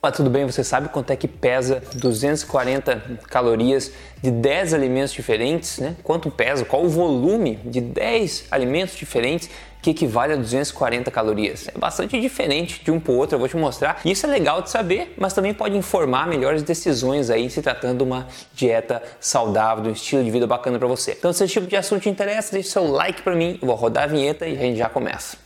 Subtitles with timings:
[0.00, 0.46] Olá, tudo bem?
[0.46, 3.90] Você sabe quanto é que pesa 240 calorias
[4.22, 5.78] de 10 alimentos diferentes?
[5.78, 5.96] Né?
[6.04, 6.64] Quanto pesa?
[6.64, 9.50] Qual o volume de 10 alimentos diferentes
[9.82, 11.66] que equivale a 240 calorias?
[11.74, 14.00] É bastante diferente de um para o outro, eu vou te mostrar.
[14.04, 18.04] Isso é legal de saber, mas também pode informar melhores decisões aí se tratando de
[18.04, 21.16] uma dieta saudável, de um estilo de vida bacana para você.
[21.18, 23.74] Então, se esse tipo de assunto te interessa, deixe seu like para mim, eu vou
[23.74, 25.36] rodar a vinheta e a gente já começa.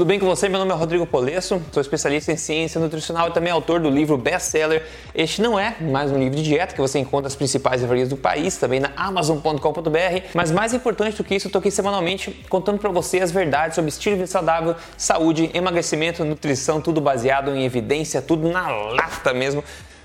[0.00, 0.48] Tudo bem com você?
[0.48, 4.16] Meu nome é Rodrigo Polesso, sou especialista em ciência nutricional e também autor do livro
[4.16, 4.82] best-seller.
[5.14, 8.16] Este não é mais um livro de dieta que você encontra nas principais livrarias do
[8.16, 9.60] país, também na amazon.com.br,
[10.32, 13.74] mas mais importante do que isso, eu estou aqui semanalmente contando para você as verdades
[13.74, 19.34] sobre estilo de vida saudável, saúde, emagrecimento, nutrição, tudo baseado em evidência, tudo na lata
[19.34, 19.62] mesmo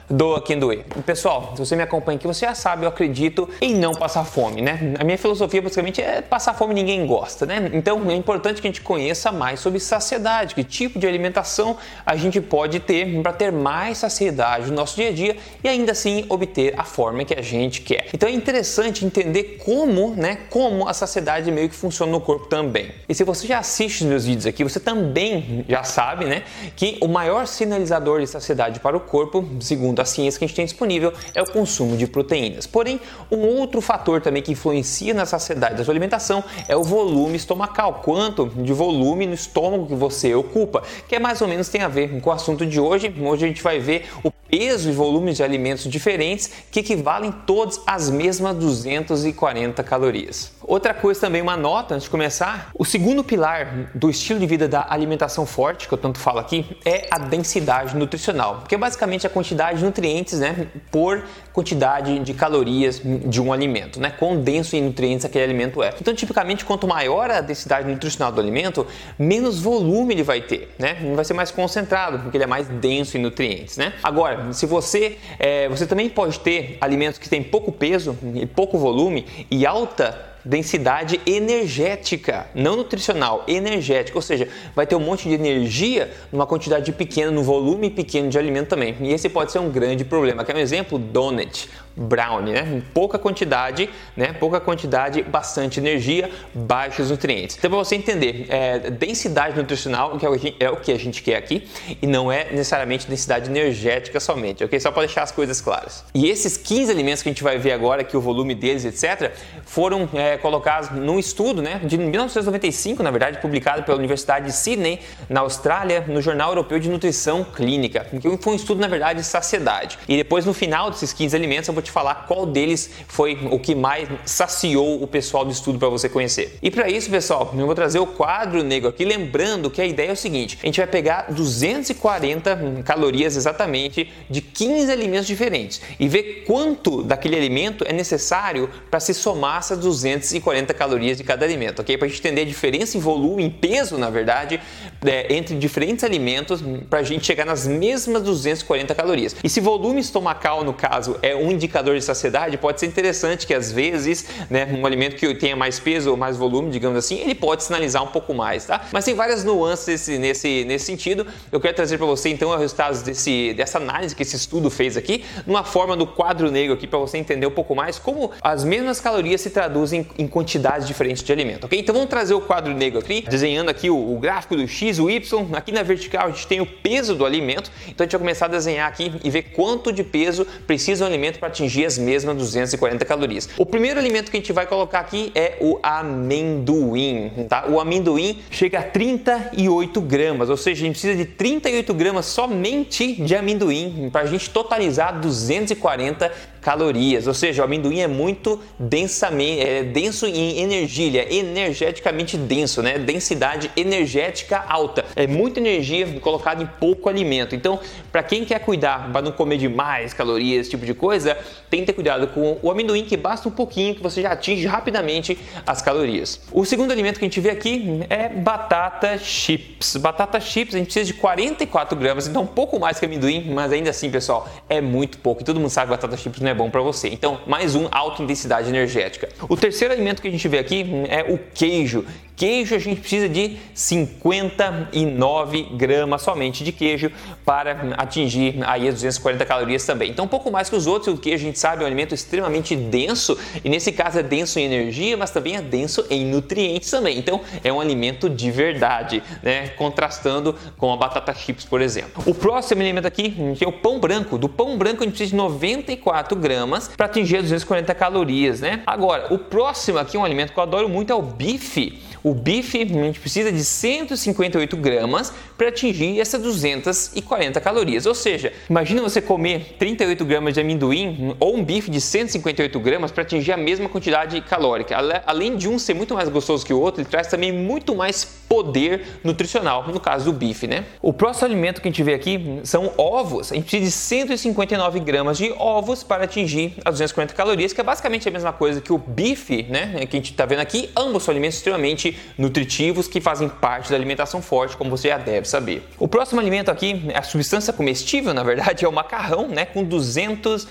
[0.09, 0.85] doa quem doer.
[1.05, 4.61] Pessoal, se você me acompanha aqui, você já sabe, eu acredito em não passar fome,
[4.61, 4.93] né?
[4.99, 7.71] A minha filosofia basicamente é passar fome ninguém gosta, né?
[7.73, 12.15] Então é importante que a gente conheça mais sobre saciedade, que tipo de alimentação a
[12.15, 16.25] gente pode ter para ter mais saciedade no nosso dia a dia e ainda assim
[16.29, 17.94] obter a forma que a gente quer.
[18.13, 22.91] Então é interessante entender como, né, como a saciedade meio que funciona no corpo também.
[23.07, 26.43] E se você já assiste os meus vídeos aqui, você também já sabe, né,
[26.75, 30.55] que o maior sinalizador de saciedade para o corpo, segundo a ciência que a gente
[30.55, 32.67] tem disponível, é o consumo de proteínas.
[32.67, 32.99] Porém,
[33.31, 38.01] um outro fator também que influencia na saciedade da sua alimentação é o volume estomacal,
[38.03, 41.87] quanto de volume no estômago que você ocupa, que é mais ou menos tem a
[41.87, 43.13] ver com o assunto de hoje.
[43.19, 47.79] Hoje a gente vai ver o peso e volumes de alimentos diferentes que equivalem todos
[47.95, 50.51] às mesmas 240 calorias.
[50.61, 54.67] Outra coisa também, uma nota antes de começar, o segundo pilar do estilo de vida
[54.67, 59.25] da alimentação forte, que eu tanto falo aqui, é a densidade nutricional, que é basicamente
[59.25, 64.75] a quantidade de nutrientes né, por quantidade de calorias de um alimento, né, quão denso
[64.75, 65.93] em nutrientes aquele alimento é.
[66.01, 68.85] Então, tipicamente, quanto maior a densidade nutricional do alimento,
[69.17, 73.17] menos volume ele vai ter, né, vai ser mais concentrado, porque ele é mais denso
[73.17, 73.77] em nutrientes.
[73.77, 73.93] Né?
[74.03, 78.77] Agora, se você, é, você também pode ter alimentos que têm pouco peso e pouco
[78.77, 85.33] volume e alta densidade energética, não nutricional, energética, ou seja, vai ter um monte de
[85.33, 88.95] energia numa quantidade pequena, no volume pequeno de alimento também.
[89.01, 90.45] E esse pode ser um grande problema.
[90.45, 90.99] Quer um exemplo?
[90.99, 92.81] Donut brownie, né?
[92.93, 94.33] Pouca quantidade, né?
[94.33, 97.55] Pouca quantidade, bastante energia, baixos nutrientes.
[97.57, 101.21] Então, para você entender, é, densidade nutricional que é o, é o que a gente
[101.21, 101.67] quer aqui
[102.01, 104.79] e não é necessariamente densidade energética somente, ok?
[104.79, 106.03] Só para deixar as coisas claras.
[106.13, 109.31] E esses 15 alimentos que a gente vai ver agora, que o volume deles, etc.,
[109.65, 111.79] foram é, colocados num estudo, né?
[111.83, 116.89] De 1995, na verdade, publicado pela Universidade de Sydney, na Austrália, no Jornal Europeu de
[116.89, 119.97] Nutrição Clínica, que foi um estudo, na verdade, de saciedade.
[120.07, 123.59] E depois, no final desses 15 alimentos, eu vou te falar qual deles foi o
[123.59, 126.57] que mais saciou o pessoal do estudo para você conhecer.
[126.61, 130.09] E para isso, pessoal, eu vou trazer o quadro negro aqui, lembrando que a ideia
[130.09, 136.07] é o seguinte: a gente vai pegar 240 calorias exatamente de 15 alimentos diferentes e
[136.07, 141.81] ver quanto daquele alimento é necessário para se somar essas 240 calorias de cada alimento,
[141.81, 141.97] ok?
[141.97, 144.59] Para a gente entender a diferença em volume, em peso, na verdade,
[145.07, 149.35] é, entre diferentes alimentos para a gente chegar nas mesmas 240 calorias.
[149.43, 153.53] E se volume estomacal, no caso, é um indicador de saciedade, pode ser interessante que
[153.53, 157.35] às vezes, né, um alimento que tenha mais peso ou mais volume, digamos assim, ele
[157.35, 158.81] pode sinalizar um pouco mais, tá?
[158.91, 161.25] Mas tem várias nuances nesse, nesse sentido.
[161.51, 164.97] Eu quero trazer para você então os resultados desse, dessa análise que esse estudo fez
[164.97, 168.63] aqui, numa forma do quadro negro aqui para você entender um pouco mais como as
[168.63, 171.79] mesmas calorias se traduzem em quantidades diferentes de alimento, ok?
[171.79, 175.09] Então vamos trazer o quadro negro aqui, desenhando aqui o, o gráfico do X, o
[175.09, 175.21] Y,
[175.53, 178.45] aqui na vertical a gente tem o peso do alimento, então a gente vai começar
[178.45, 181.97] a desenhar aqui e ver quanto de peso precisa um alimento para atingir atingir as
[181.97, 183.49] mesmas 240 calorias.
[183.57, 187.65] O primeiro alimento que a gente vai colocar aqui é o amendoim, tá?
[187.67, 193.13] O amendoim chega a 38 gramas, ou seja, a gente precisa de 38 gramas somente
[193.13, 196.31] de amendoim para a gente totalizar 240
[196.65, 202.97] calorias, ou seja, o amendoim é muito densamente, é denso em energia, energeticamente denso, né?
[202.97, 207.53] Densidade energética alta, é muita energia colocada em pouco alimento.
[207.53, 207.79] Então,
[208.11, 211.37] para quem quer cuidar para não comer demais calorias, esse tipo de coisa,
[211.69, 214.65] tem que ter cuidado com o amendoim, que basta um pouquinho que você já atinge
[214.65, 216.41] rapidamente as calorias.
[216.51, 219.97] O segundo alimento que a gente vê aqui é batata chips.
[219.97, 223.71] Batata chips a gente precisa de 44 gramas, então um pouco mais que amendoim, mas
[223.71, 225.43] ainda assim, pessoal, é muito pouco.
[225.43, 227.09] E todo mundo sabe que batata chips não é bom para você.
[227.09, 229.29] Então, mais um alta intensidade energética.
[229.47, 232.05] O terceiro alimento que a gente vê aqui é o queijo
[232.35, 237.09] Queijo a gente precisa de 59 gramas somente de queijo
[237.45, 240.11] para atingir aí as 240 calorias também.
[240.11, 242.13] Então um pouco mais que os outros, o queijo a gente sabe é um alimento
[242.13, 246.91] extremamente denso e nesse caso é denso em energia, mas também é denso em nutrientes
[246.91, 247.17] também.
[247.17, 249.69] Então é um alimento de verdade, né?
[249.69, 252.23] Contrastando com a batata chips, por exemplo.
[252.25, 254.37] O próximo alimento aqui é o pão branco.
[254.37, 258.81] Do pão branco a gente precisa de 94 gramas para atingir as 240 calorias, né?
[258.85, 262.01] Agora, o próximo aqui, um alimento que eu adoro muito é o bife.
[262.25, 268.07] O bife, a gente precisa de 158 gramas para atingir essas 240 calorias.
[268.07, 273.11] Ou seja, imagina você comer 38 gramas de amendoim ou um bife de 158 gramas
[273.11, 274.97] para atingir a mesma quantidade calórica.
[275.27, 278.25] Além de um ser muito mais gostoso que o outro, ele traz também muito mais
[278.49, 280.85] poder nutricional, no caso do bife, né?
[281.03, 283.51] O próximo alimento que a gente vê aqui são ovos.
[283.51, 287.83] A gente precisa de 159 gramas de ovos para atingir as 240 calorias, que é
[287.83, 290.07] basicamente a mesma coisa que o bife, né?
[290.07, 290.89] Que a gente está vendo aqui.
[290.97, 295.47] Ambos são alimentos extremamente nutritivos que fazem parte da alimentação forte, como você já deve
[295.47, 295.83] saber.
[295.97, 300.67] O próximo alimento aqui, a substância comestível, na verdade, é o macarrão, né, com 201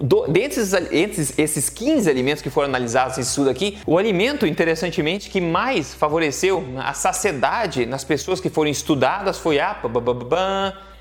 [0.00, 5.28] do, dentre, esses, esses 15 alimentos que foram analisados nesse estudo aqui, o alimento, interessantemente,
[5.28, 9.74] que mais favoreceu a saciedade nas pessoas que foram estudadas foi a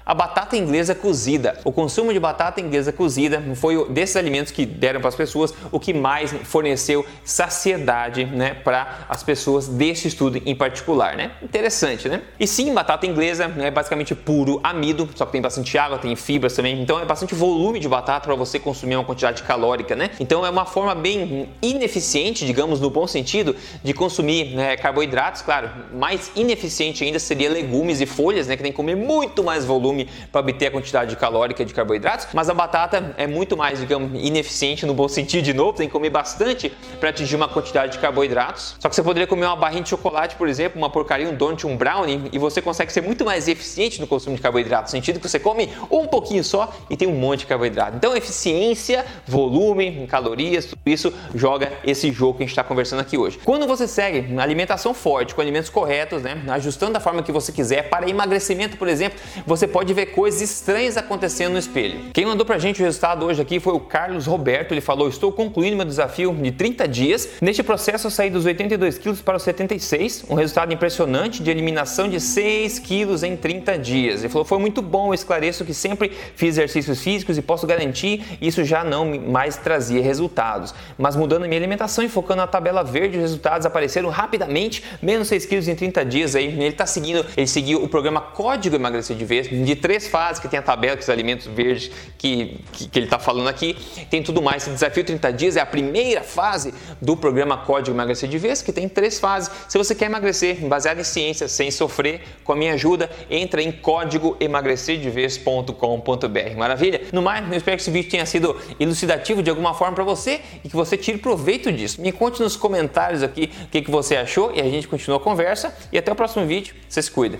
[0.06, 1.60] a batata inglesa cozida.
[1.64, 5.80] O consumo de batata inglesa cozida foi desses alimentos que deram para as pessoas o
[5.80, 11.32] que mais forneceu saciedade, né, para as pessoas desse estudo em particular, né?
[11.42, 12.22] Interessante, né?
[12.40, 16.16] E sim, batata inglesa né, é basicamente puro amido, só que tem bastante água, tem
[16.16, 20.12] fibras também, então é bastante volume de batata para você consumir uma quantidade calórica, né?
[20.20, 25.70] Então é uma forma bem ineficiente, digamos no bom sentido, de consumir né, carboidratos, claro.
[25.94, 29.99] Mais ineficiente ainda seria legumes e folhas, né, que tem que comer muito mais volume
[30.32, 34.86] para obter a quantidade calórica de carboidratos, mas a batata é muito mais, digamos, ineficiente
[34.86, 38.76] no bom sentido de novo, tem que comer bastante para atingir uma quantidade de carboidratos.
[38.80, 41.66] Só que você poderia comer uma barrinha de chocolate, por exemplo, uma porcaria, um donut,
[41.66, 45.20] um brownie, e você consegue ser muito mais eficiente no consumo de carboidratos, no sentido
[45.20, 47.96] que você come um pouquinho só e tem um monte de carboidrato.
[47.96, 53.18] Então, eficiência, volume, calorias, tudo isso joga esse jogo que a gente está conversando aqui
[53.18, 53.40] hoje.
[53.44, 57.52] Quando você segue uma alimentação forte, com alimentos corretos, né, ajustando da forma que você
[57.52, 62.12] quiser, para emagrecimento, por exemplo, você pode ver coisas estranhas acontecendo no espelho.
[62.14, 64.72] Quem mandou pra gente o resultado hoje aqui foi o Carlos Roberto.
[64.72, 67.30] Ele falou: Estou concluindo meu desafio de 30 dias.
[67.42, 72.08] Neste processo, eu saí dos 82 quilos para os 76, um resultado impressionante de eliminação
[72.08, 74.22] de 6 quilos em 30 dias.
[74.22, 78.38] Ele falou: Foi muito bom, eu esclareço que sempre fiz exercícios físicos e posso garantir
[78.42, 80.74] isso já não mais trazia resultados.
[80.98, 85.46] Mas mudando minha alimentação e focando na tabela verde, os resultados apareceram rapidamente, menos 6
[85.46, 86.46] quilos em 30 dias aí.
[86.46, 90.48] Ele está seguindo, ele seguiu o programa Código Emagrecer de Vez, de três fases, que
[90.48, 93.78] tem a tabela com os alimentos verdes que, que, que ele está falando aqui,
[94.10, 94.64] tem tudo mais.
[94.64, 98.74] Esse desafio 30 dias é a primeira fase do programa Código Emagrecer de Vez, que
[98.74, 99.50] tem três fases.
[99.68, 103.72] Se você quer emagrecer baseado em ciência, sem sofrer, com a minha ajuda, entra em
[103.72, 106.58] códigoemagrecerdevez.com.br.
[106.58, 107.02] Maravilha?
[107.14, 110.42] No mais, eu espero que esse vídeo tenha sido elucidativo de alguma forma para você
[110.64, 112.02] e que você tire proveito disso.
[112.02, 115.22] Me conte nos comentários aqui o que, que você achou e a gente continua a
[115.22, 115.78] conversa.
[115.92, 116.76] E até o próximo vídeo.
[116.88, 117.40] Você se cuida.